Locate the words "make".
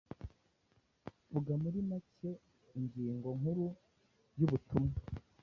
1.89-2.29